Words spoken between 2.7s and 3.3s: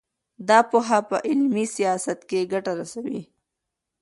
رسوي.